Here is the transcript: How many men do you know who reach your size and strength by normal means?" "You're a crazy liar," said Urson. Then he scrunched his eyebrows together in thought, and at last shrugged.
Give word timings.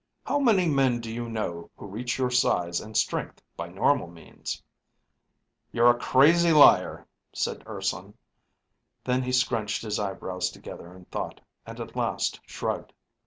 How 0.25 0.39
many 0.39 0.67
men 0.67 0.99
do 0.99 1.13
you 1.13 1.29
know 1.29 1.69
who 1.77 1.85
reach 1.85 2.17
your 2.17 2.31
size 2.31 2.81
and 2.81 2.97
strength 2.97 3.43
by 3.55 3.67
normal 3.69 4.07
means?" 4.07 4.63
"You're 5.71 5.91
a 5.91 5.99
crazy 5.99 6.51
liar," 6.51 7.05
said 7.33 7.61
Urson. 7.67 8.15
Then 9.03 9.21
he 9.21 9.31
scrunched 9.31 9.83
his 9.83 9.99
eyebrows 9.99 10.49
together 10.49 10.91
in 10.95 11.05
thought, 11.05 11.39
and 11.67 11.79
at 11.79 11.95
last 11.95 12.39
shrugged. 12.47 12.93